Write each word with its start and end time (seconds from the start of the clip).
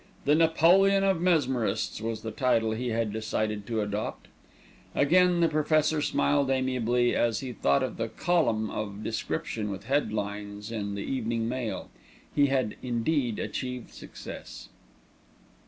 "The 0.25 0.33
Napoleon 0.33 1.03
of 1.03 1.21
Mesmerists," 1.21 2.01
was 2.01 2.23
the 2.23 2.31
title 2.31 2.71
he 2.71 2.89
had 2.89 3.13
decided 3.13 3.67
to 3.67 3.81
adopt. 3.81 4.29
Again 4.95 5.41
the 5.41 5.47
Professor 5.47 6.01
smiled 6.01 6.49
amiably 6.49 7.15
as 7.15 7.41
he 7.41 7.53
thought 7.53 7.83
of 7.83 7.97
the 7.97 8.07
column 8.09 8.71
of 8.71 9.03
description 9.03 9.69
with 9.69 9.83
headlines 9.85 10.71
in 10.71 10.95
The 10.95 11.03
Evening 11.03 11.47
Mail. 11.47 11.91
He 12.33 12.47
had 12.47 12.77
indeed 12.81 13.37
achieved 13.37 13.91
success. 13.91 14.69